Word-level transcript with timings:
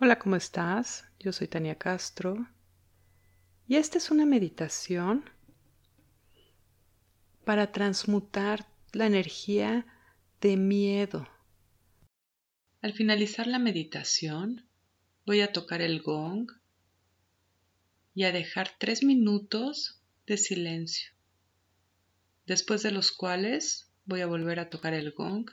Hola, 0.00 0.20
¿cómo 0.20 0.36
estás? 0.36 1.08
Yo 1.18 1.32
soy 1.32 1.48
Tania 1.48 1.76
Castro 1.76 2.46
y 3.66 3.74
esta 3.74 3.98
es 3.98 4.12
una 4.12 4.26
meditación 4.26 5.28
para 7.44 7.72
transmutar 7.72 8.68
la 8.92 9.06
energía 9.06 9.86
de 10.40 10.56
miedo. 10.56 11.28
Al 12.80 12.92
finalizar 12.92 13.48
la 13.48 13.58
meditación 13.58 14.68
voy 15.26 15.40
a 15.40 15.52
tocar 15.52 15.82
el 15.82 16.00
gong 16.00 16.48
y 18.14 18.22
a 18.22 18.30
dejar 18.30 18.70
tres 18.78 19.02
minutos 19.02 20.00
de 20.28 20.36
silencio, 20.36 21.10
después 22.46 22.84
de 22.84 22.92
los 22.92 23.10
cuales 23.10 23.90
voy 24.04 24.20
a 24.20 24.28
volver 24.28 24.60
a 24.60 24.70
tocar 24.70 24.94
el 24.94 25.10
gong 25.10 25.50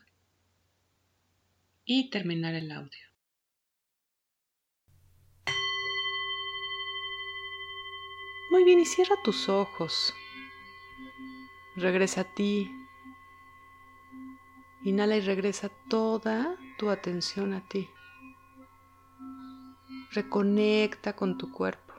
y 1.83 2.11
terminar 2.11 2.53
el 2.53 2.71
audio. 2.71 3.14
Muy 8.55 8.63
bien, 8.63 8.79
y 8.79 8.85
cierra 8.85 9.17
tus 9.21 9.49
ojos. 9.49 10.13
Regresa 11.75 12.21
a 12.21 12.23
ti. 12.23 12.71
Inhala 14.85 15.17
y 15.17 15.19
regresa 15.19 15.69
toda 15.89 16.55
tu 16.77 16.89
atención 16.89 17.51
a 17.51 17.67
ti. 17.67 17.89
Reconecta 20.11 21.17
con 21.17 21.37
tu 21.37 21.51
cuerpo. 21.51 21.95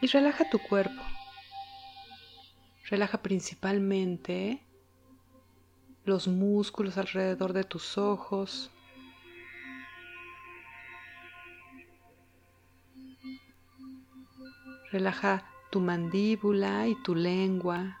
Y 0.00 0.06
relaja 0.06 0.48
tu 0.50 0.60
cuerpo. 0.60 1.02
Relaja 2.90 3.20
principalmente 3.22 4.64
los 6.04 6.28
músculos 6.28 6.96
alrededor 6.96 7.54
de 7.54 7.64
tus 7.64 7.98
ojos, 7.98 8.70
Relaja 14.92 15.42
tu 15.70 15.80
mandíbula 15.80 16.86
y 16.86 16.94
tu 16.96 17.14
lengua. 17.14 17.98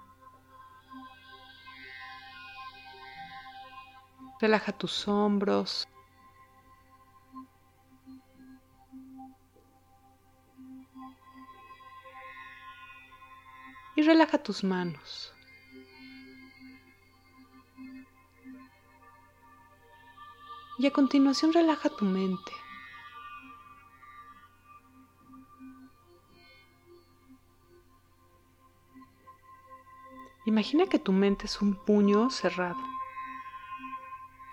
Relaja 4.38 4.72
tus 4.72 5.08
hombros. 5.08 5.88
Y 13.96 14.02
relaja 14.02 14.42
tus 14.42 14.62
manos. 14.62 15.32
Y 20.78 20.86
a 20.86 20.90
continuación 20.90 21.54
relaja 21.54 21.88
tu 21.88 22.04
mente. 22.04 22.52
Imagina 30.44 30.86
que 30.86 30.98
tu 30.98 31.12
mente 31.12 31.46
es 31.46 31.62
un 31.62 31.74
puño 31.74 32.28
cerrado 32.30 32.82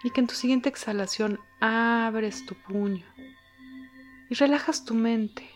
y 0.03 0.11
que 0.11 0.21
en 0.21 0.27
tu 0.27 0.35
siguiente 0.35 0.69
exhalación 0.69 1.39
abres 1.59 2.45
tu 2.45 2.53
puño 2.55 3.05
y 4.29 4.35
relajas 4.35 4.85
tu 4.85 4.93
mente. 4.93 5.49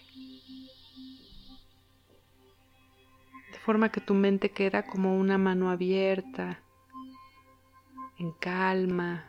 De 3.52 3.60
forma 3.60 3.90
que 3.90 4.02
tu 4.02 4.16
mente 4.16 4.52
queda 4.52 4.88
como 4.88 5.18
una 5.18 5.38
mano 5.38 5.70
abierta, 5.70 6.64
en 8.18 8.32
calma, 8.32 9.24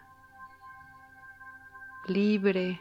libre. 2.06 2.80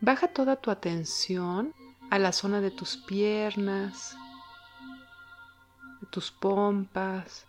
Baja 0.00 0.28
toda 0.28 0.56
tu 0.56 0.70
atención 0.70 1.72
a 2.10 2.18
la 2.18 2.32
zona 2.32 2.60
de 2.60 2.70
tus 2.70 2.96
piernas, 2.96 4.16
de 6.00 6.06
tus 6.06 6.30
pompas. 6.30 7.46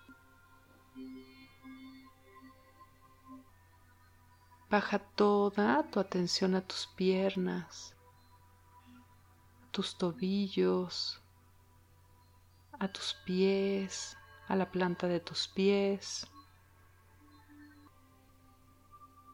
Baja 4.70 5.00
toda 5.00 5.84
tu 5.90 6.00
atención 6.00 6.56
a 6.56 6.62
tus 6.62 6.88
piernas, 6.88 7.96
a 9.64 9.72
tus 9.72 9.98
tobillos, 9.98 11.22
a 12.80 12.88
tus 12.88 13.14
pies, 13.26 14.18
a 14.48 14.56
la 14.56 14.72
planta 14.72 15.08
de 15.08 15.20
tus 15.20 15.48
pies. 15.48 16.28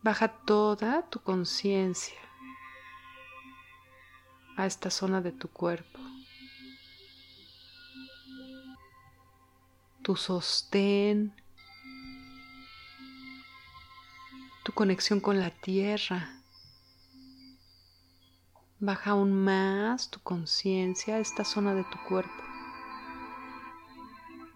Baja 0.04 0.28
toda 0.46 1.08
tu 1.10 1.20
conciencia 1.22 2.31
a 4.58 4.66
esta 4.66 4.90
zona 4.90 5.22
de 5.22 5.32
tu 5.32 5.48
cuerpo. 5.48 6.00
Tu 10.04 10.16
sostén, 10.16 11.34
tu 14.64 14.74
conexión 14.74 15.20
con 15.20 15.40
la 15.40 15.50
tierra. 15.50 16.42
Baja 18.80 19.12
aún 19.12 19.32
más 19.34 20.10
tu 20.10 20.20
conciencia 20.22 21.16
a 21.16 21.20
esta 21.20 21.44
zona 21.44 21.76
de 21.76 21.84
tu 21.84 22.00
cuerpo, 22.08 22.44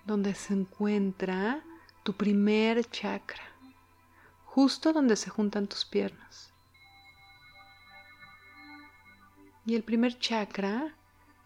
donde 0.05 0.33
se 0.33 0.53
encuentra 0.53 1.63
tu 2.03 2.13
primer 2.13 2.89
chakra, 2.89 3.43
justo 4.45 4.93
donde 4.93 5.15
se 5.15 5.29
juntan 5.29 5.67
tus 5.67 5.85
piernas. 5.85 6.54
Y 9.65 9.75
el 9.75 9.83
primer 9.83 10.19
chakra 10.19 10.95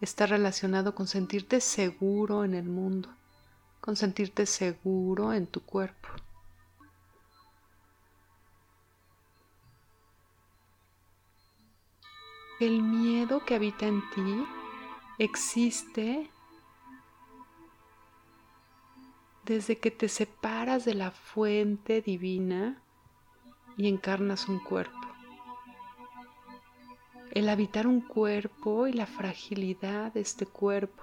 está 0.00 0.26
relacionado 0.26 0.94
con 0.94 1.06
sentirte 1.06 1.60
seguro 1.60 2.44
en 2.44 2.54
el 2.54 2.68
mundo, 2.68 3.08
con 3.80 3.96
sentirte 3.96 4.44
seguro 4.44 5.32
en 5.32 5.46
tu 5.46 5.62
cuerpo. 5.62 6.08
El 12.60 12.82
miedo 12.82 13.42
que 13.46 13.54
habita 13.54 13.86
en 13.86 14.02
ti 14.10 14.44
existe 15.18 16.30
desde 19.46 19.78
que 19.78 19.90
te 19.90 20.10
separas 20.10 20.84
de 20.84 20.92
la 20.92 21.10
fuente 21.10 22.02
divina 22.02 22.82
y 23.78 23.88
encarnas 23.88 24.46
un 24.46 24.58
cuerpo 24.60 24.99
el 27.32 27.48
habitar 27.48 27.86
un 27.86 28.00
cuerpo 28.00 28.86
y 28.86 28.92
la 28.92 29.06
fragilidad 29.06 30.12
de 30.12 30.20
este 30.20 30.46
cuerpo. 30.46 31.02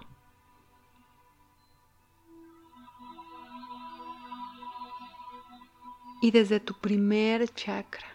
Y 6.21 6.31
desde 6.31 6.59
tu 6.59 6.73
primer 6.73 7.47
chakra, 7.53 8.07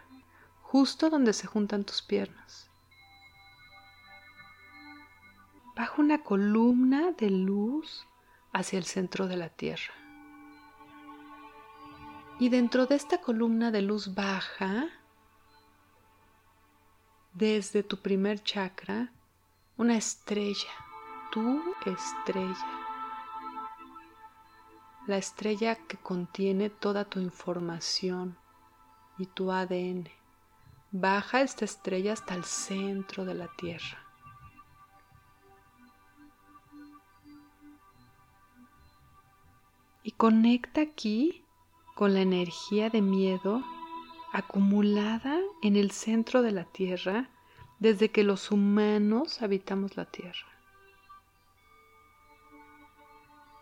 justo 0.61 1.09
donde 1.09 1.33
se 1.33 1.47
juntan 1.47 1.85
tus 1.85 2.03
piernas, 2.03 2.69
bajo 5.77 6.03
una 6.03 6.23
columna 6.23 7.13
de 7.13 7.31
luz 7.31 8.07
hacia 8.53 8.79
el 8.79 8.85
centro 8.85 9.29
de 9.29 9.37
la 9.37 9.49
tierra. 9.49 9.95
Y 12.39 12.49
dentro 12.49 12.87
de 12.87 12.97
esta 12.97 13.21
columna 13.21 13.71
de 13.71 13.83
luz 13.83 14.15
baja, 14.15 14.89
desde 17.35 17.83
tu 17.83 17.97
primer 17.97 18.43
chakra 18.43 19.11
una 19.77 19.97
estrella, 19.97 20.71
tu 21.31 21.63
estrella. 21.87 22.67
La 25.07 25.17
estrella 25.17 25.75
que 25.75 25.97
contiene 25.97 26.71
toda 26.71 27.05
tu 27.05 27.21
información 27.21 28.37
y 29.19 29.27
tu 29.27 29.51
ADN. 29.51 30.09
Baja 30.93 31.41
esta 31.41 31.65
estrella 31.65 32.13
hasta 32.13 32.35
el 32.35 32.45
centro 32.45 33.25
de 33.25 33.35
la 33.35 33.49
Tierra. 33.57 33.99
Y 40.05 40.13
conecta 40.13 40.83
aquí 40.83 41.45
con 41.95 42.15
la 42.15 42.21
energía 42.21 42.91
de 42.91 43.01
miedo 43.01 43.63
acumulada 44.33 45.39
en 45.63 45.77
el 45.77 45.91
centro 45.91 46.43
de 46.43 46.53
la 46.53 46.65
Tierra 46.65 47.29
desde 47.79 48.11
que 48.11 48.25
los 48.25 48.51
humanos 48.51 49.43
habitamos 49.43 49.97
la 49.97 50.07
Tierra. 50.07 50.49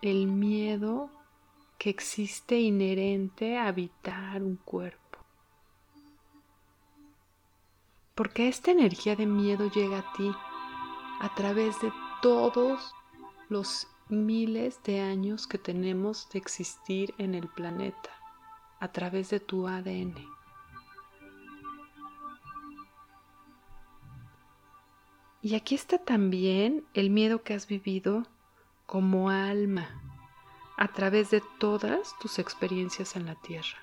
El 0.00 0.26
miedo 0.28 1.10
que 1.78 1.90
existe 1.90 2.60
inherente 2.60 3.58
a 3.58 3.66
habitar 3.66 4.42
un 4.42 4.56
cuerpo. 4.56 5.18
Porque 8.14 8.48
esta 8.48 8.70
energía 8.70 9.16
de 9.16 9.26
miedo 9.26 9.70
llega 9.70 9.98
a 9.98 10.12
ti 10.12 10.30
a 11.20 11.34
través 11.34 11.80
de 11.80 11.90
todos 12.22 12.94
los 13.48 13.88
miles 14.08 14.82
de 14.84 15.00
años 15.00 15.46
que 15.46 15.58
tenemos 15.58 16.28
de 16.30 16.38
existir 16.38 17.14
en 17.18 17.34
el 17.34 17.48
planeta 17.48 18.10
a 18.78 18.92
través 18.92 19.30
de 19.30 19.40
tu 19.40 19.66
ADN. 19.66 20.39
Y 25.42 25.54
aquí 25.54 25.74
está 25.74 25.98
también 25.98 26.84
el 26.92 27.10
miedo 27.10 27.42
que 27.42 27.54
has 27.54 27.66
vivido 27.66 28.26
como 28.86 29.30
alma 29.30 29.88
a 30.76 30.88
través 30.88 31.30
de 31.30 31.42
todas 31.58 32.14
tus 32.18 32.38
experiencias 32.38 33.16
en 33.16 33.26
la 33.26 33.36
Tierra. 33.36 33.78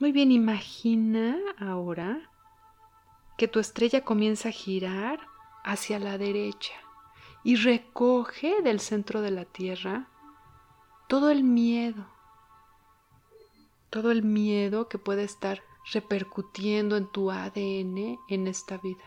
Muy 0.00 0.12
bien, 0.12 0.32
imagina 0.32 1.36
ahora 1.58 2.30
que 3.36 3.48
tu 3.48 3.60
estrella 3.60 4.04
comienza 4.04 4.48
a 4.48 4.52
girar 4.52 5.20
hacia 5.64 5.98
la 5.98 6.18
derecha 6.18 6.74
y 7.44 7.56
recoge 7.56 8.62
del 8.62 8.80
centro 8.80 9.20
de 9.20 9.30
la 9.30 9.44
Tierra 9.44 10.08
todo 11.08 11.30
el 11.30 11.44
miedo, 11.44 12.06
todo 13.90 14.10
el 14.10 14.22
miedo 14.22 14.88
que 14.88 14.98
puede 14.98 15.24
estar 15.24 15.62
repercutiendo 15.92 16.96
en 16.96 17.06
tu 17.06 17.30
ADN 17.30 18.18
en 18.28 18.46
esta 18.46 18.76
vida. 18.78 19.04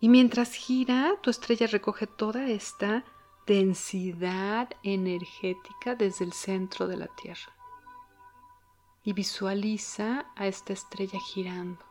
Y 0.00 0.08
mientras 0.08 0.54
gira, 0.54 1.16
tu 1.20 1.28
estrella 1.28 1.66
recoge 1.66 2.06
toda 2.06 2.48
esta 2.48 3.04
densidad 3.46 4.70
energética 4.82 5.94
desde 5.94 6.24
el 6.24 6.32
centro 6.32 6.86
de 6.86 6.96
la 6.96 7.08
Tierra. 7.08 7.52
Y 9.04 9.12
visualiza 9.12 10.26
a 10.36 10.46
esta 10.46 10.72
estrella 10.72 11.18
girando 11.20 11.84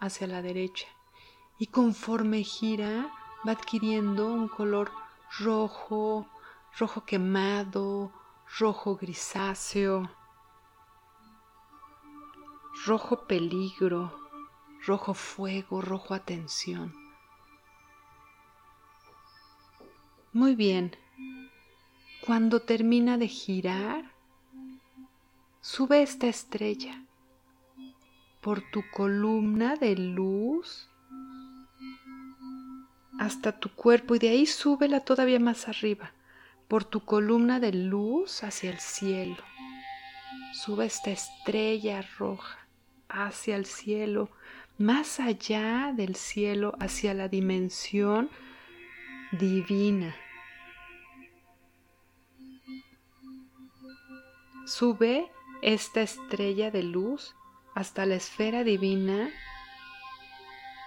hacia 0.00 0.26
la 0.26 0.42
derecha. 0.42 0.88
Y 1.58 1.68
conforme 1.68 2.42
gira, 2.42 3.12
va 3.46 3.52
adquiriendo 3.52 4.26
un 4.26 4.48
color 4.48 4.90
rojo, 5.38 6.26
rojo 6.78 7.04
quemado, 7.04 8.12
rojo 8.58 8.96
grisáceo, 8.96 10.10
rojo 12.86 13.26
peligro, 13.26 14.18
rojo 14.84 15.14
fuego, 15.14 15.80
rojo 15.80 16.14
atención. 16.14 17.01
Muy 20.32 20.54
bien. 20.54 20.96
Cuando 22.24 22.62
termina 22.62 23.18
de 23.18 23.28
girar, 23.28 24.10
sube 25.60 26.02
esta 26.02 26.26
estrella 26.26 27.04
por 28.40 28.62
tu 28.70 28.82
columna 28.94 29.76
de 29.76 29.94
luz 29.94 30.88
hasta 33.18 33.52
tu 33.52 33.68
cuerpo 33.74 34.14
y 34.14 34.18
de 34.20 34.30
ahí 34.30 34.46
súbela 34.46 35.00
todavía 35.00 35.38
más 35.38 35.68
arriba, 35.68 36.12
por 36.66 36.84
tu 36.84 37.04
columna 37.04 37.60
de 37.60 37.72
luz 37.72 38.42
hacia 38.42 38.70
el 38.70 38.78
cielo. 38.78 39.36
Sube 40.54 40.86
esta 40.86 41.10
estrella 41.10 42.02
roja 42.18 42.58
hacia 43.10 43.56
el 43.56 43.66
cielo, 43.66 44.30
más 44.78 45.20
allá 45.20 45.92
del 45.94 46.16
cielo, 46.16 46.74
hacia 46.80 47.12
la 47.12 47.28
dimensión 47.28 48.30
divina. 49.32 50.16
Sube 54.64 55.28
esta 55.60 56.02
estrella 56.02 56.70
de 56.70 56.84
luz 56.84 57.34
hasta 57.74 58.06
la 58.06 58.14
esfera 58.14 58.62
divina 58.62 59.28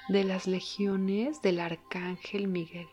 de 0.07 0.23
las 0.23 0.47
legiones 0.47 1.41
del 1.41 1.59
arcángel 1.59 2.47
Miguel. 2.47 2.87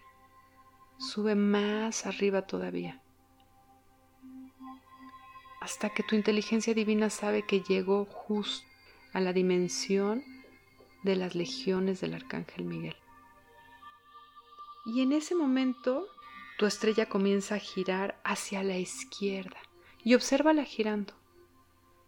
Sube 0.99 1.37
más 1.37 2.05
arriba 2.05 2.49
todavía. 2.49 3.00
Hasta 5.61 5.90
que 5.90 6.02
tu 6.02 6.17
inteligencia 6.17 6.75
divina 6.75 7.11
sabe 7.11 7.46
que 7.46 7.61
llegó 7.61 8.06
justo 8.06 8.67
a 9.12 9.20
la 9.20 9.32
dimensión 9.32 10.25
de 11.05 11.14
las 11.14 11.37
legiones 11.37 12.00
del 12.00 12.14
arcángel 12.14 12.64
Miguel. 12.64 12.96
Y 14.85 15.02
en 15.02 15.12
ese 15.12 15.37
momento 15.37 16.08
tu 16.58 16.67
estrella 16.67 17.08
comienza 17.08 17.55
a 17.55 17.61
girar 17.61 18.20
hacia 18.25 18.64
la 18.64 18.78
izquierda 18.78 19.58
y 20.04 20.14
obsérvala 20.14 20.64
girando. 20.64 21.14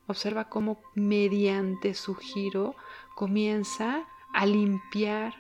Observa 0.07 0.49
cómo 0.49 0.81
mediante 0.95 1.95
su 1.95 2.15
giro 2.15 2.77
comienza 3.15 4.07
a 4.33 4.47
limpiar 4.47 5.35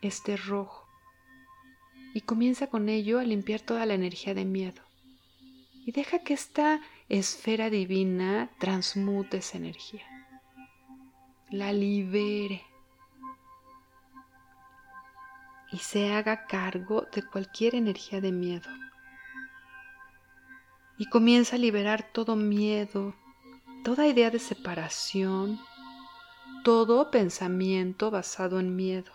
este 0.00 0.36
rojo 0.36 0.88
y 2.14 2.22
comienza 2.22 2.68
con 2.68 2.88
ello 2.88 3.20
a 3.20 3.24
limpiar 3.24 3.60
toda 3.60 3.86
la 3.86 3.94
energía 3.94 4.34
de 4.34 4.44
miedo. 4.44 4.82
Y 5.84 5.92
deja 5.92 6.20
que 6.20 6.34
esta 6.34 6.80
esfera 7.08 7.70
divina 7.70 8.50
transmute 8.58 9.38
esa 9.38 9.58
energía, 9.58 10.04
la 11.50 11.72
libere 11.72 12.62
y 15.72 15.78
se 15.78 16.12
haga 16.12 16.46
cargo 16.46 17.06
de 17.12 17.22
cualquier 17.22 17.74
energía 17.74 18.20
de 18.20 18.30
miedo. 18.30 18.68
Y 20.98 21.06
comienza 21.06 21.56
a 21.56 21.58
liberar 21.58 22.10
todo 22.12 22.36
miedo, 22.36 23.14
toda 23.84 24.06
idea 24.06 24.30
de 24.30 24.38
separación, 24.38 25.58
todo 26.64 27.10
pensamiento 27.10 28.10
basado 28.10 28.60
en 28.60 28.76
miedo. 28.76 29.12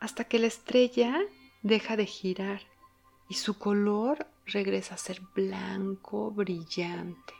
Hasta 0.00 0.24
que 0.24 0.38
la 0.38 0.46
estrella 0.46 1.20
deja 1.62 1.96
de 1.96 2.06
girar 2.06 2.62
y 3.28 3.34
su 3.34 3.58
color 3.58 4.26
regresa 4.46 4.94
a 4.94 4.98
ser 4.98 5.20
blanco, 5.34 6.30
brillante. 6.30 7.34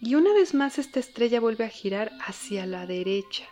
Y 0.00 0.14
una 0.14 0.32
vez 0.32 0.54
más 0.54 0.78
esta 0.78 1.00
estrella 1.00 1.40
vuelve 1.40 1.64
a 1.64 1.68
girar 1.68 2.12
hacia 2.24 2.66
la 2.66 2.86
derecha 2.86 3.48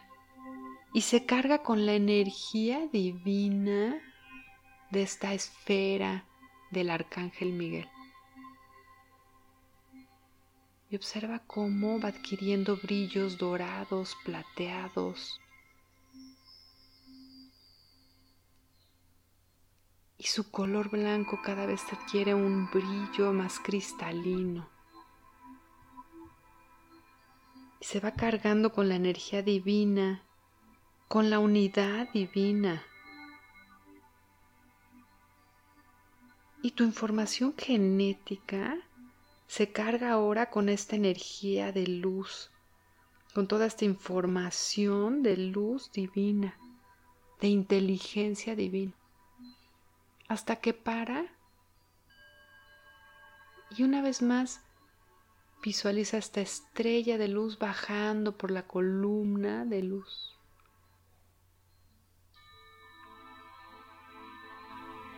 y 0.96 1.02
se 1.02 1.26
carga 1.26 1.58
con 1.58 1.84
la 1.84 1.92
energía 1.92 2.88
divina 2.90 4.00
de 4.90 5.02
esta 5.02 5.34
esfera 5.34 6.24
del 6.70 6.88
arcángel 6.88 7.52
Miguel. 7.52 7.86
Y 10.88 10.96
observa 10.96 11.40
cómo 11.46 12.00
va 12.00 12.08
adquiriendo 12.08 12.78
brillos 12.78 13.36
dorados, 13.36 14.16
plateados. 14.24 15.38
Y 20.16 20.24
su 20.24 20.50
color 20.50 20.88
blanco 20.88 21.40
cada 21.44 21.66
vez 21.66 21.82
adquiere 21.92 22.32
un 22.32 22.70
brillo 22.70 23.34
más 23.34 23.60
cristalino 23.60 24.66
se 27.86 28.00
va 28.00 28.10
cargando 28.10 28.72
con 28.72 28.88
la 28.88 28.96
energía 28.96 29.42
divina, 29.42 30.25
con 31.08 31.30
la 31.30 31.38
unidad 31.38 32.08
divina. 32.12 32.82
Y 36.62 36.72
tu 36.72 36.84
información 36.84 37.54
genética 37.56 38.76
se 39.46 39.70
carga 39.70 40.12
ahora 40.12 40.50
con 40.50 40.68
esta 40.68 40.96
energía 40.96 41.72
de 41.72 41.86
luz, 41.86 42.50
con 43.34 43.46
toda 43.46 43.66
esta 43.66 43.84
información 43.84 45.22
de 45.22 45.36
luz 45.36 45.92
divina, 45.92 46.58
de 47.40 47.48
inteligencia 47.48 48.56
divina, 48.56 48.94
hasta 50.28 50.56
que 50.56 50.74
para 50.74 51.26
y 53.76 53.82
una 53.82 54.02
vez 54.02 54.22
más 54.22 54.60
Visualiza 55.66 56.16
esta 56.18 56.40
estrella 56.40 57.18
de 57.18 57.26
luz 57.26 57.58
bajando 57.58 58.36
por 58.36 58.52
la 58.52 58.68
columna 58.68 59.64
de 59.64 59.82
luz. 59.82 60.35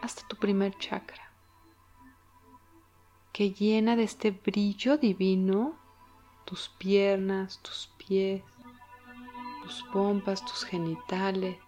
Hasta 0.09 0.27
tu 0.27 0.37
primer 0.37 0.75
chakra, 0.79 1.31
que 3.31 3.50
llena 3.50 3.95
de 3.95 4.05
este 4.05 4.31
brillo 4.31 4.97
divino 4.97 5.77
tus 6.47 6.71
piernas, 6.79 7.61
tus 7.61 7.91
pies, 7.99 8.43
tus 9.62 9.83
pompas, 9.93 10.43
tus 10.43 10.65
genitales, 10.65 11.59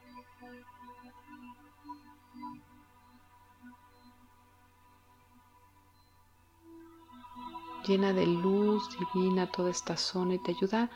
llena 7.87 8.15
de 8.15 8.27
luz 8.27 8.89
divina 8.99 9.53
toda 9.53 9.71
esta 9.71 9.99
zona 9.99 10.37
y 10.37 10.39
te 10.39 10.53
ayuda 10.53 10.89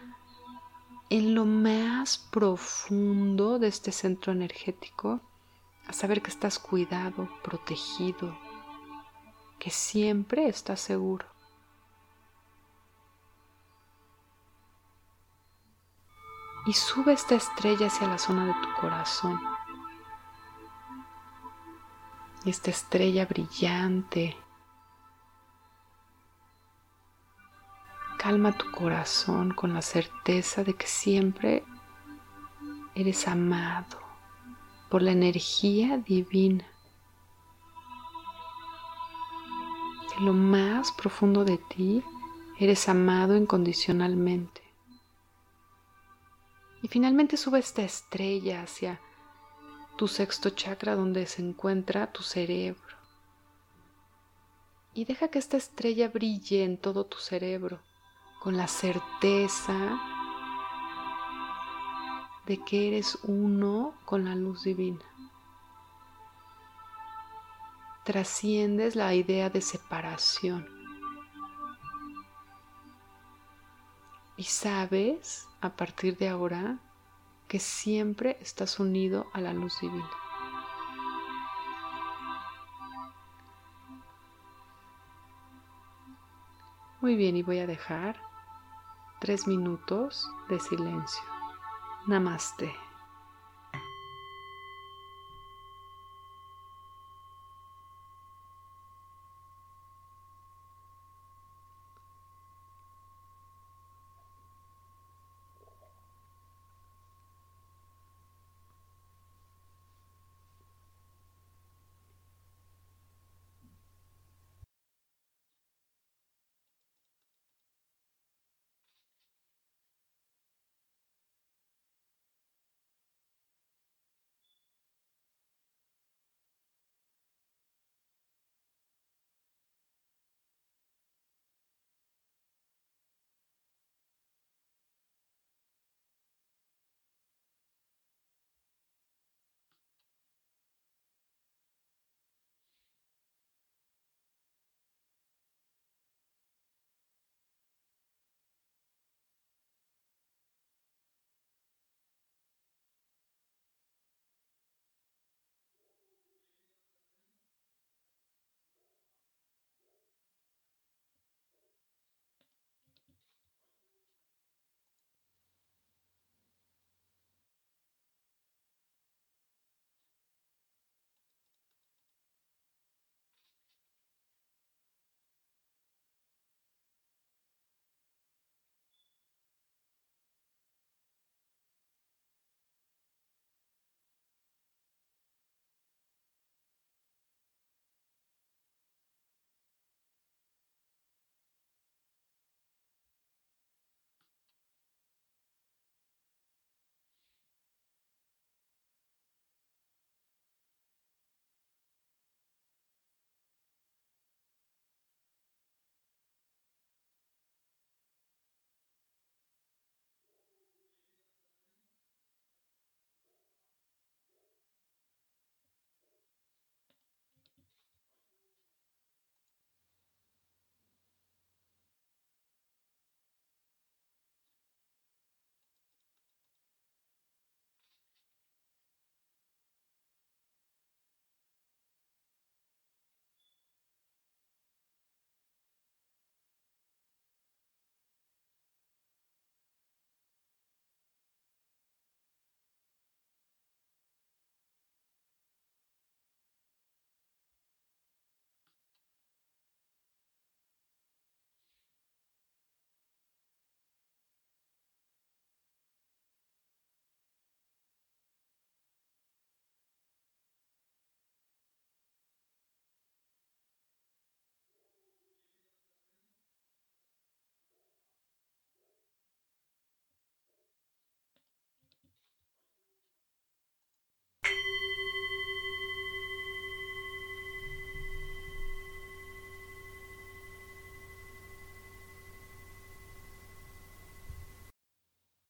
en 1.11 1.35
lo 1.35 1.45
más 1.45 2.17
profundo 2.17 3.59
de 3.59 3.69
este 3.69 3.93
centro 3.93 4.33
energético 4.33 5.21
a 5.87 5.93
saber 5.93 6.23
que 6.23 6.31
estás 6.31 6.59
cuidado, 6.59 7.29
protegido, 7.43 8.37
que 9.59 9.71
siempre 9.71 10.49
estás 10.49 10.81
seguro. 10.81 11.35
y 16.67 16.73
sube 16.73 17.13
esta 17.13 17.35
estrella 17.35 17.89
hacia 17.89 18.09
la 18.09 18.19
zona 18.19 18.47
de 18.47 18.55
tu 18.55 18.81
corazón. 18.81 19.39
Esta 22.45 22.71
estrella 22.71 23.27
brillante 23.27 24.37
calma 28.19 28.53
tu 28.53 28.71
corazón 28.71 29.53
con 29.53 29.75
la 29.75 29.83
certeza 29.83 30.65
de 30.65 30.75
que 30.75 30.87
siempre 30.87 31.65
eres 32.95 33.29
amado 33.29 34.04
por 34.95 35.03
la 35.03 35.11
energía 35.11 35.99
divina. 35.99 36.65
En 40.17 40.25
lo 40.25 40.33
más 40.33 40.93
profundo 40.93 41.45
de 41.45 41.59
ti 41.59 42.05
eres 42.61 42.89
amado 42.89 43.37
incondicionalmente. 43.37 44.63
Y 46.81 46.87
finalmente 46.87 47.37
sube 47.37 47.59
esta 47.59 47.83
estrella 47.83 48.63
hacia 48.63 49.01
tu 49.97 50.07
sexto 50.07 50.51
chakra 50.51 50.95
donde 50.95 51.27
se 51.27 51.43
encuentra 51.43 52.13
tu 52.13 52.23
cerebro. 52.23 52.97
Y 54.95 55.07
deja 55.07 55.27
que 55.27 55.41
esta 55.41 55.57
estrella 55.57 56.07
brille 56.07 56.63
en 56.63 56.79
todo 56.79 57.05
tu 57.05 57.19
cerebro 57.19 57.81
con 58.39 58.57
la 58.57 58.69
certeza 58.69 60.14
de 62.47 62.63
que 62.63 62.89
eres 62.89 63.19
uno 63.23 63.95
con 64.05 64.25
la 64.25 64.35
luz 64.35 64.65
divina. 64.65 65.05
Trasciendes 68.05 68.97
la 68.97 69.15
idea 69.15 69.49
de 69.49 69.63
separación. 69.63 70.69
Y 74.37 74.45
sabes 74.45 75.49
a 75.61 75.71
partir 75.71 76.19
de 76.19 76.29
ahora 76.29 76.79
que 77.49 77.59
siempre 77.59 78.37
estás 78.41 78.79
unido 78.79 79.27
a 79.33 79.41
la 79.41 79.55
luz 79.55 79.81
divina. 79.81 80.11
Muy 87.01 87.17
bien, 87.17 87.37
y 87.37 87.43
voy 87.43 87.59
a 87.59 87.67
dejar 87.67 88.19
tres 89.21 89.47
minutos 89.47 90.27
de 90.49 90.59
silencio. 90.59 91.34
Namaste. 92.07 92.84